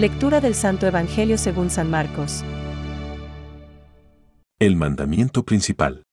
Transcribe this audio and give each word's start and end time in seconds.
Lectura 0.00 0.40
del 0.40 0.54
Santo 0.54 0.86
Evangelio 0.86 1.36
según 1.36 1.68
San 1.68 1.90
Marcos. 1.90 2.42
El 4.58 4.74
mandamiento 4.74 5.44
principal. 5.44 6.04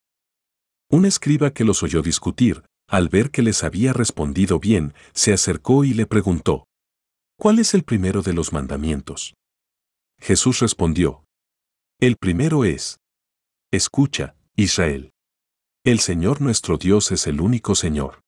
Un 0.91 1.05
escriba 1.05 1.51
que 1.51 1.63
los 1.63 1.83
oyó 1.83 2.01
discutir, 2.01 2.65
al 2.89 3.07
ver 3.07 3.31
que 3.31 3.41
les 3.41 3.63
había 3.63 3.93
respondido 3.93 4.59
bien, 4.59 4.93
se 5.13 5.31
acercó 5.31 5.85
y 5.85 5.93
le 5.93 6.05
preguntó, 6.05 6.65
¿Cuál 7.39 7.59
es 7.59 7.73
el 7.73 7.83
primero 7.83 8.21
de 8.23 8.33
los 8.33 8.51
mandamientos? 8.51 9.35
Jesús 10.19 10.59
respondió, 10.59 11.23
El 12.01 12.17
primero 12.17 12.65
es, 12.65 12.97
Escucha, 13.71 14.35
Israel. 14.57 15.11
El 15.85 15.99
Señor 15.99 16.41
nuestro 16.41 16.77
Dios 16.77 17.13
es 17.13 17.25
el 17.25 17.39
único 17.39 17.73
Señor. 17.73 18.19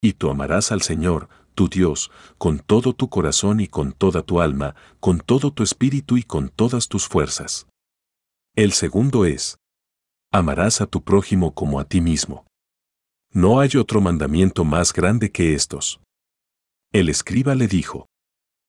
Y 0.00 0.12
tú 0.12 0.30
amarás 0.30 0.70
al 0.70 0.82
Señor, 0.82 1.28
tu 1.54 1.68
Dios, 1.68 2.10
con 2.36 2.58
todo 2.58 2.92
tu 2.92 3.08
corazón 3.08 3.60
y 3.60 3.68
con 3.68 3.92
toda 3.92 4.22
tu 4.22 4.40
alma, 4.40 4.74
con 5.00 5.20
todo 5.20 5.52
tu 5.52 5.62
espíritu 5.62 6.16
y 6.16 6.22
con 6.22 6.48
todas 6.48 6.88
tus 6.88 7.06
fuerzas. 7.06 7.66
El 8.54 8.72
segundo 8.72 9.24
es, 9.24 9.58
amarás 10.32 10.80
a 10.80 10.86
tu 10.86 11.02
prójimo 11.02 11.54
como 11.54 11.80
a 11.80 11.84
ti 11.84 12.00
mismo. 12.00 12.46
No 13.32 13.60
hay 13.60 13.70
otro 13.76 14.00
mandamiento 14.00 14.64
más 14.64 14.92
grande 14.92 15.32
que 15.32 15.54
estos. 15.54 16.00
El 16.92 17.08
escriba 17.08 17.54
le 17.54 17.66
dijo, 17.66 18.06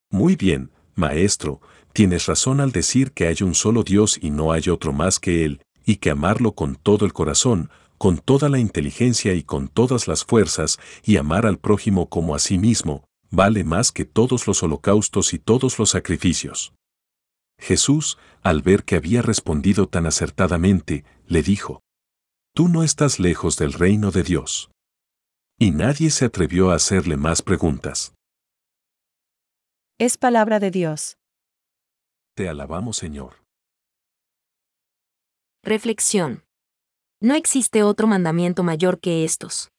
Muy 0.10 0.36
bien, 0.36 0.72
maestro, 0.96 1.62
tienes 1.94 2.26
razón 2.26 2.60
al 2.60 2.72
decir 2.72 3.12
que 3.12 3.28
hay 3.28 3.38
un 3.42 3.54
solo 3.54 3.84
Dios 3.84 4.18
y 4.22 4.32
no 4.32 4.52
hay 4.52 4.70
otro 4.70 4.92
más 4.94 5.20
que 5.20 5.46
Él, 5.46 5.62
y 5.86 5.98
que 5.98 6.10
amarlo 6.10 6.54
con 6.54 6.76
todo 6.76 7.06
el 7.06 7.14
corazón, 7.14 7.70
con 7.98 8.18
toda 8.18 8.50
la 8.50 8.60
inteligencia 8.60 9.34
y 9.34 9.44
con 9.44 9.68
todas 9.68 10.08
las 10.08 10.24
fuerzas, 10.24 10.80
y 11.04 11.18
amar 11.18 11.46
al 11.46 11.58
prójimo 11.58 12.10
como 12.10 12.36
a 12.36 12.40
sí 12.40 12.58
mismo, 12.58 13.06
vale 13.32 13.64
más 13.64 13.92
que 13.92 14.06
todos 14.06 14.48
los 14.48 14.64
holocaustos 14.64 15.34
y 15.34 15.40
todos 15.40 15.80
los 15.80 15.90
sacrificios. 15.90 16.74
Jesús, 17.58 18.18
al 18.44 18.62
ver 18.62 18.84
que 18.84 18.96
había 18.96 19.22
respondido 19.22 19.88
tan 19.88 20.06
acertadamente, 20.06 21.06
le 21.26 21.42
dijo, 21.42 21.82
Tú 22.54 22.70
no 22.70 22.84
estás 22.84 23.20
lejos 23.20 23.58
del 23.58 23.74
reino 23.74 24.12
de 24.12 24.24
Dios. 24.24 24.72
Y 25.60 25.72
nadie 25.72 26.10
se 26.10 26.24
atrevió 26.24 26.72
a 26.72 26.76
hacerle 26.76 27.18
más 27.18 27.42
preguntas. 27.42 28.14
Es 29.98 30.18
palabra 30.18 30.60
de 30.60 30.72
Dios. 30.72 31.18
Te 32.34 32.48
alabamos, 32.48 32.96
Señor. 32.96 33.44
Reflexión. 35.64 36.45
No 37.22 37.34
existe 37.34 37.82
otro 37.82 38.08
mandamiento 38.08 38.64
mayor 38.64 39.00
que 39.00 39.24
estos. 39.24 39.70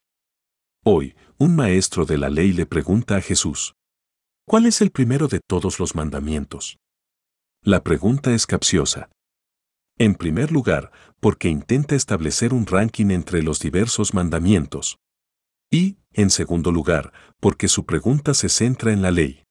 Hoy, 0.85 1.15
un 1.39 1.55
maestro 1.55 2.07
de 2.07 2.17
la 2.17 2.31
ley 2.31 2.53
le 2.53 2.65
pregunta 2.65 3.17
a 3.17 3.21
Jesús, 3.21 3.75
¿cuál 4.47 4.65
es 4.65 4.81
el 4.81 4.91
primero 4.91 5.29
de 5.29 5.41
todos 5.47 5.79
los 5.79 5.95
mandamientos? 5.95 6.79
La 7.63 7.83
pregunta 7.83 8.33
es 8.33 8.47
capciosa. 8.47 9.11
En 9.99 10.15
primer 10.15 10.51
lugar, 10.51 10.93
porque 11.21 11.49
intenta 11.49 11.95
establecer 11.95 12.55
un 12.55 12.67
ranking 12.67 13.11
entre 13.11 13.43
los 13.43 13.61
diversos 13.61 14.15
mandamientos. 14.15 14.99
Y, 15.71 15.99
en 16.13 16.31
segundo 16.31 16.71
lugar, 16.71 17.13
porque 17.41 17.69
su 17.69 17.85
pregunta 17.85 18.33
se 18.33 18.49
centra 18.49 18.93
en 18.93 19.03
la 19.03 19.11
ley. 19.11 19.43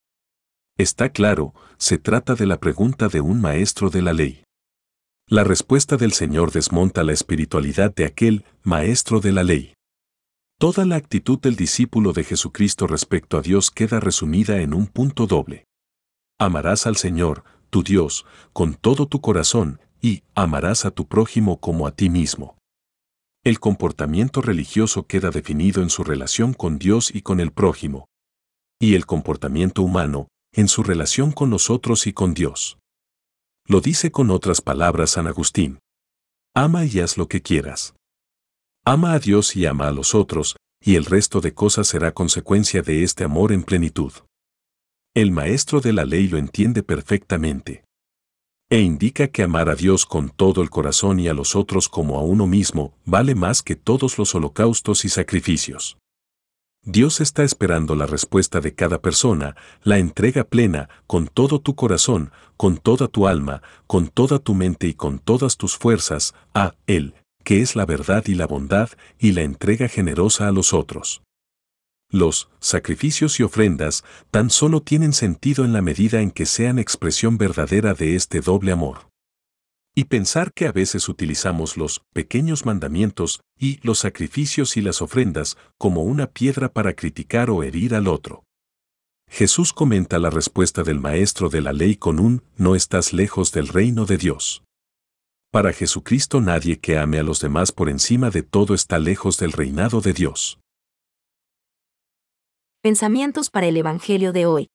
Está 0.77 1.09
claro, 1.09 1.53
se 1.77 1.97
trata 1.97 2.35
de 2.35 2.45
la 2.47 2.59
pregunta 2.59 3.09
de 3.09 3.21
un 3.21 3.41
maestro 3.41 3.89
de 3.89 4.01
la 4.01 4.13
ley. 4.13 4.44
La 5.27 5.43
respuesta 5.43 5.97
del 5.97 6.13
Señor 6.13 6.51
desmonta 6.51 7.03
la 7.03 7.11
espiritualidad 7.11 7.91
de 7.95 8.05
aquel 8.05 8.45
maestro 8.61 9.21
de 9.21 9.31
la 9.31 9.43
ley. 9.43 9.73
Toda 10.59 10.85
la 10.85 10.97
actitud 10.97 11.39
del 11.39 11.55
discípulo 11.55 12.13
de 12.13 12.23
Jesucristo 12.23 12.85
respecto 12.85 13.39
a 13.39 13.41
Dios 13.41 13.71
queda 13.71 13.99
resumida 13.99 14.61
en 14.61 14.75
un 14.75 14.85
punto 14.85 15.25
doble. 15.25 15.65
Amarás 16.39 16.85
al 16.85 16.95
Señor, 16.95 17.43
tu 17.71 17.81
Dios, 17.81 18.27
con 18.53 18.75
todo 18.75 19.07
tu 19.07 19.19
corazón, 19.19 19.81
y 19.99 20.21
amarás 20.35 20.85
a 20.85 20.91
tu 20.91 21.07
prójimo 21.07 21.59
como 21.59 21.87
a 21.87 21.91
ti 21.95 22.11
mismo. 22.11 22.59
El 23.43 23.59
comportamiento 23.59 24.43
religioso 24.43 25.07
queda 25.07 25.31
definido 25.31 25.81
en 25.81 25.89
su 25.89 26.03
relación 26.03 26.53
con 26.53 26.77
Dios 26.77 27.09
y 27.13 27.23
con 27.23 27.39
el 27.39 27.51
prójimo. 27.51 28.07
Y 28.79 28.93
el 28.93 29.07
comportamiento 29.07 29.81
humano, 29.81 30.27
en 30.53 30.67
su 30.67 30.83
relación 30.83 31.31
con 31.31 31.49
nosotros 31.49 32.05
y 32.05 32.13
con 32.13 32.35
Dios. 32.35 32.77
Lo 33.67 33.81
dice 33.81 34.11
con 34.11 34.29
otras 34.29 34.61
palabras 34.61 35.11
San 35.11 35.25
Agustín. 35.25 35.79
Ama 36.53 36.85
y 36.85 36.99
haz 36.99 37.17
lo 37.17 37.27
que 37.27 37.41
quieras. 37.41 37.95
Ama 38.85 39.13
a 39.13 39.19
Dios 39.19 39.55
y 39.55 39.65
ama 39.65 39.87
a 39.87 39.91
los 39.91 40.13
otros, 40.13 40.55
y 40.79 40.95
el 40.95 41.05
resto 41.05 41.41
de 41.41 41.55
cosas 41.55 41.87
será 41.87 42.11
consecuencia 42.11 42.83
de 42.83 43.01
este 43.01 43.23
amor 43.23 43.51
en 43.51 43.63
plenitud. 43.63 44.13
El 45.15 45.31
maestro 45.31 45.81
de 45.81 45.93
la 45.93 46.05
ley 46.05 46.27
lo 46.27 46.37
entiende 46.37 46.83
perfectamente. 46.83 47.83
E 48.69 48.81
indica 48.81 49.29
que 49.29 49.41
amar 49.41 49.69
a 49.69 49.75
Dios 49.75 50.05
con 50.05 50.29
todo 50.29 50.61
el 50.61 50.69
corazón 50.69 51.19
y 51.19 51.27
a 51.27 51.33
los 51.33 51.55
otros 51.55 51.89
como 51.89 52.19
a 52.19 52.21
uno 52.21 52.45
mismo 52.45 52.93
vale 53.03 53.33
más 53.33 53.63
que 53.63 53.75
todos 53.75 54.19
los 54.19 54.35
holocaustos 54.35 55.05
y 55.05 55.09
sacrificios. 55.09 55.97
Dios 56.87 57.19
está 57.19 57.43
esperando 57.43 57.95
la 57.95 58.05
respuesta 58.05 58.61
de 58.61 58.75
cada 58.75 59.01
persona, 59.01 59.55
la 59.83 59.97
entrega 59.97 60.43
plena, 60.43 60.87
con 61.07 61.27
todo 61.27 61.59
tu 61.59 61.73
corazón, 61.73 62.31
con 62.57 62.77
toda 62.77 63.07
tu 63.07 63.25
alma, 63.27 63.63
con 63.87 64.07
toda 64.07 64.37
tu 64.37 64.53
mente 64.53 64.87
y 64.87 64.93
con 64.93 65.17
todas 65.17 65.57
tus 65.57 65.77
fuerzas, 65.77 66.35
a 66.53 66.75
Él, 66.85 67.15
que 67.43 67.61
es 67.61 67.75
la 67.75 67.87
verdad 67.87 68.23
y 68.27 68.35
la 68.35 68.45
bondad, 68.45 68.89
y 69.17 69.31
la 69.31 69.41
entrega 69.41 69.87
generosa 69.87 70.47
a 70.47 70.51
los 70.51 70.75
otros. 70.75 71.23
Los 72.11 72.49
sacrificios 72.59 73.39
y 73.39 73.43
ofrendas 73.43 74.03
tan 74.29 74.51
solo 74.51 74.81
tienen 74.81 75.13
sentido 75.13 75.65
en 75.65 75.73
la 75.73 75.81
medida 75.81 76.21
en 76.21 76.29
que 76.29 76.45
sean 76.45 76.77
expresión 76.77 77.39
verdadera 77.39 77.95
de 77.95 78.15
este 78.15 78.41
doble 78.41 78.71
amor. 78.71 79.07
Y 79.97 80.05
pensar 80.05 80.51
que 80.53 80.67
a 80.67 80.73
veces 80.73 81.07
utilizamos 81.07 81.77
los 81.77 82.01
pequeños 82.11 82.65
mandamientos 82.65 83.39
y 83.57 83.79
los 83.81 83.99
sacrificios 83.99 84.75
y 84.75 84.81
las 84.81 85.01
ofrendas 85.01 85.57
como 85.77 86.03
una 86.03 86.27
piedra 86.27 86.73
para 86.73 86.93
criticar 86.93 87.49
o 87.49 87.63
herir 87.63 87.95
al 87.95 88.09
otro. 88.09 88.43
Jesús 89.29 89.71
comenta 89.71 90.19
la 90.19 90.29
respuesta 90.29 90.83
del 90.83 90.99
maestro 90.99 91.47
de 91.49 91.61
la 91.61 91.71
ley 91.71 91.95
con 91.95 92.19
un 92.19 92.43
no 92.57 92.75
estás 92.75 93.13
lejos 93.13 93.53
del 93.53 93.69
reino 93.69 94.05
de 94.05 94.17
Dios. 94.17 94.63
Para 95.49 95.71
Jesucristo 95.71 96.41
nadie 96.41 96.79
que 96.79 96.97
ame 96.97 97.17
a 97.17 97.23
los 97.23 97.39
demás 97.39 97.71
por 97.71 97.89
encima 97.89 98.29
de 98.29 98.43
todo 98.43 98.75
está 98.75 98.99
lejos 98.99 99.37
del 99.37 99.53
reinado 99.53 100.01
de 100.01 100.11
Dios. 100.11 100.59
Pensamientos 102.81 103.49
para 103.49 103.67
el 103.67 103.77
Evangelio 103.77 104.33
de 104.33 104.45
hoy. 104.45 104.69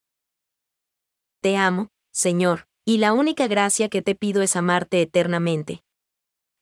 Te 1.43 1.59
amo, 1.59 1.89
Señor, 2.11 2.70
y 2.85 2.99
la 2.99 3.13
única 3.13 3.47
gracia 3.47 3.89
que 3.89 4.03
te 4.03 4.15
pido 4.15 4.43
es 4.43 4.57
amarte 4.57 5.03
eternamente. 5.03 5.83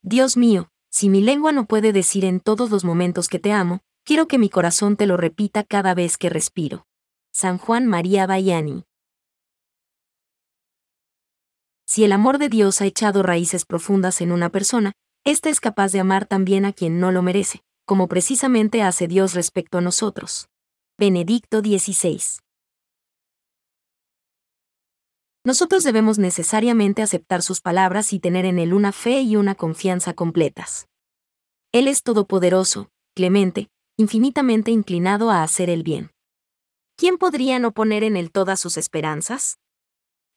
Dios 0.02 0.36
mío, 0.36 0.70
si 0.90 1.08
mi 1.08 1.20
lengua 1.20 1.52
no 1.52 1.66
puede 1.66 1.92
decir 1.92 2.24
en 2.24 2.40
todos 2.40 2.70
los 2.70 2.84
momentos 2.84 3.28
que 3.28 3.38
te 3.38 3.52
amo, 3.52 3.80
quiero 4.04 4.26
que 4.26 4.38
mi 4.38 4.48
corazón 4.48 4.96
te 4.96 5.06
lo 5.06 5.16
repita 5.16 5.64
cada 5.64 5.94
vez 5.94 6.16
que 6.16 6.30
respiro. 6.30 6.86
San 7.32 7.58
Juan 7.58 7.86
María 7.86 8.26
Bayani. 8.26 8.84
Si 11.86 12.04
el 12.04 12.12
amor 12.12 12.38
de 12.38 12.48
Dios 12.48 12.80
ha 12.80 12.86
echado 12.86 13.22
raíces 13.22 13.64
profundas 13.64 14.20
en 14.20 14.32
una 14.32 14.50
persona, 14.50 14.92
ésta 15.24 15.48
es 15.50 15.60
capaz 15.60 15.92
de 15.92 16.00
amar 16.00 16.26
también 16.26 16.64
a 16.64 16.72
quien 16.72 17.00
no 17.00 17.12
lo 17.12 17.22
merece, 17.22 17.62
como 17.86 18.08
precisamente 18.08 18.82
hace 18.82 19.08
Dios 19.08 19.34
respecto 19.34 19.78
a 19.78 19.80
nosotros. 19.80 20.48
Benedicto 20.98 21.60
XVI. 21.60 22.20
Nosotros 25.48 25.82
debemos 25.82 26.18
necesariamente 26.18 27.00
aceptar 27.00 27.40
sus 27.40 27.62
palabras 27.62 28.12
y 28.12 28.18
tener 28.18 28.44
en 28.44 28.58
Él 28.58 28.74
una 28.74 28.92
fe 28.92 29.22
y 29.22 29.34
una 29.34 29.54
confianza 29.54 30.12
completas. 30.12 30.88
Él 31.72 31.88
es 31.88 32.02
todopoderoso, 32.02 32.90
clemente, 33.14 33.70
infinitamente 33.96 34.72
inclinado 34.72 35.30
a 35.30 35.42
hacer 35.42 35.70
el 35.70 35.84
bien. 35.84 36.10
¿Quién 36.98 37.16
podría 37.16 37.58
no 37.60 37.72
poner 37.72 38.04
en 38.04 38.18
Él 38.18 38.30
todas 38.30 38.60
sus 38.60 38.76
esperanzas? 38.76 39.58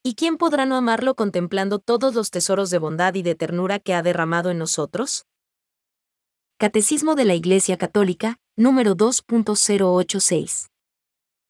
¿Y 0.01 0.15
quién 0.15 0.37
podrá 0.37 0.65
no 0.65 0.77
amarlo 0.77 1.13
contemplando 1.15 1.79
todos 1.79 2.15
los 2.15 2.31
tesoros 2.31 2.69
de 2.69 2.77
bondad 2.77 3.13
y 3.15 3.21
de 3.21 3.35
ternura 3.35 3.79
que 3.79 3.93
ha 3.93 4.03
derramado 4.03 4.49
en 4.49 4.59
nosotros? 4.59 5.25
Catecismo 6.57 7.15
de 7.15 7.25
la 7.25 7.35
Iglesia 7.35 7.77
Católica, 7.77 8.37
número 8.55 8.95
2.086. 8.95 10.69